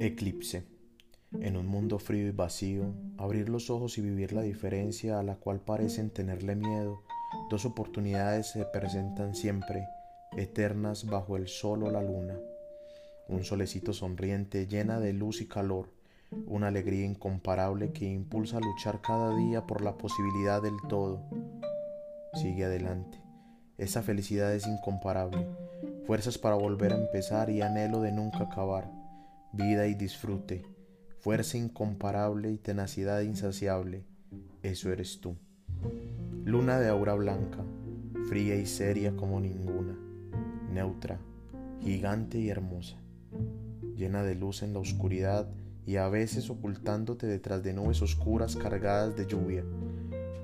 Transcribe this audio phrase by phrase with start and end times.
[0.00, 0.64] Eclipse.
[1.40, 5.34] En un mundo frío y vacío, abrir los ojos y vivir la diferencia a la
[5.34, 7.02] cual parecen tenerle miedo,
[7.50, 9.88] dos oportunidades se presentan siempre,
[10.36, 12.38] eternas bajo el sol o la luna.
[13.26, 15.90] Un solecito sonriente llena de luz y calor,
[16.46, 21.24] una alegría incomparable que impulsa a luchar cada día por la posibilidad del todo.
[22.34, 23.20] Sigue adelante.
[23.78, 25.44] Esa felicidad es incomparable,
[26.06, 28.97] fuerzas para volver a empezar y anhelo de nunca acabar
[29.52, 30.62] vida y disfrute,
[31.20, 34.04] fuerza incomparable y tenacidad insaciable,
[34.62, 35.36] eso eres tú.
[36.44, 37.64] Luna de aura blanca,
[38.28, 39.98] fría y seria como ninguna,
[40.70, 41.18] neutra,
[41.80, 42.98] gigante y hermosa,
[43.96, 45.48] llena de luz en la oscuridad
[45.86, 49.64] y a veces ocultándote detrás de nubes oscuras cargadas de lluvia,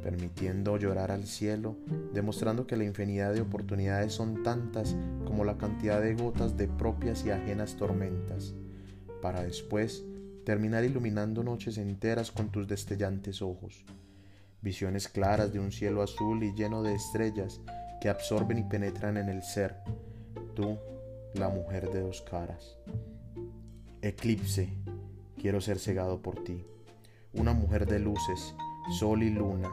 [0.00, 1.76] permitiendo llorar al cielo,
[2.12, 7.26] demostrando que la infinidad de oportunidades son tantas como la cantidad de gotas de propias
[7.26, 8.54] y ajenas tormentas
[9.22, 10.04] para después
[10.44, 13.84] terminar iluminando noches enteras con tus destellantes ojos,
[14.60, 17.60] visiones claras de un cielo azul y lleno de estrellas
[18.00, 19.76] que absorben y penetran en el ser,
[20.54, 20.76] tú,
[21.34, 22.76] la mujer de dos caras.
[24.02, 24.68] Eclipse,
[25.40, 26.66] quiero ser cegado por ti,
[27.32, 28.54] una mujer de luces,
[28.98, 29.70] sol y luna,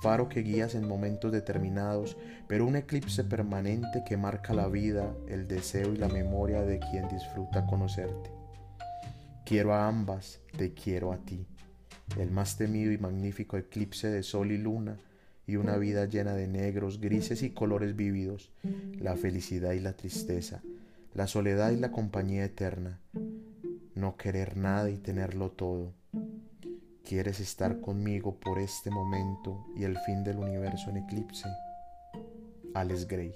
[0.00, 2.16] faro que guías en momentos determinados,
[2.46, 7.06] pero un eclipse permanente que marca la vida, el deseo y la memoria de quien
[7.08, 8.37] disfruta conocerte.
[9.48, 11.46] Quiero a ambas, te quiero a ti,
[12.18, 14.98] el más temido y magnífico eclipse de sol y luna,
[15.46, 18.52] y una vida llena de negros, grises y colores vívidos,
[19.00, 20.60] la felicidad y la tristeza,
[21.14, 23.00] la soledad y la compañía eterna,
[23.94, 25.94] no querer nada y tenerlo todo.
[27.02, 31.48] ¿Quieres estar conmigo por este momento y el fin del universo en eclipse?
[32.74, 33.32] Alex Gray